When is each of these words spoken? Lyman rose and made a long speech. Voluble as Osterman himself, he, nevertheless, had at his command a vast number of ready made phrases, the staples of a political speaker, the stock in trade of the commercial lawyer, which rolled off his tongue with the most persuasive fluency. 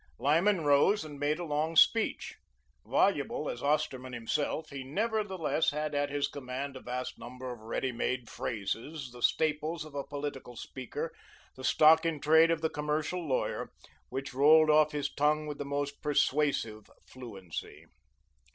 Lyman 0.17 0.61
rose 0.61 1.05
and 1.05 1.19
made 1.19 1.37
a 1.37 1.43
long 1.43 1.75
speech. 1.75 2.33
Voluble 2.83 3.47
as 3.47 3.61
Osterman 3.61 4.13
himself, 4.13 4.71
he, 4.71 4.83
nevertheless, 4.83 5.69
had 5.69 5.93
at 5.93 6.09
his 6.09 6.27
command 6.27 6.75
a 6.75 6.79
vast 6.79 7.19
number 7.19 7.51
of 7.51 7.59
ready 7.59 7.91
made 7.91 8.27
phrases, 8.27 9.11
the 9.11 9.21
staples 9.21 9.85
of 9.85 9.93
a 9.93 10.03
political 10.03 10.55
speaker, 10.55 11.13
the 11.55 11.63
stock 11.63 12.03
in 12.03 12.19
trade 12.19 12.49
of 12.49 12.61
the 12.61 12.67
commercial 12.71 13.23
lawyer, 13.27 13.69
which 14.09 14.33
rolled 14.33 14.71
off 14.71 14.91
his 14.91 15.07
tongue 15.13 15.45
with 15.45 15.59
the 15.59 15.65
most 15.65 16.01
persuasive 16.01 16.89
fluency. 17.05 17.85